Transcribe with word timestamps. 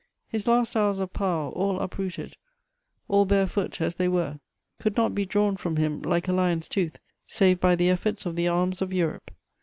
His 0.27 0.47
last 0.47 0.75
hours 0.75 0.97
of 0.97 1.13
power, 1.13 1.51
all 1.51 1.79
uprooted, 1.79 2.35
all 3.07 3.23
barefoot 3.25 3.79
as 3.81 3.93
they 3.93 4.07
were, 4.07 4.39
could 4.79 4.97
not 4.97 5.13
be 5.13 5.27
drawn 5.27 5.55
from 5.57 5.75
him, 5.75 6.01
like 6.01 6.27
a 6.27 6.33
lion's 6.33 6.67
tooth, 6.67 6.97
save 7.27 7.59
by 7.59 7.75
the 7.75 7.91
efforts 7.91 8.25
of 8.25 8.35
the 8.35 8.47
arms 8.47 8.81
of 8.81 8.91
Europe. 8.91 9.29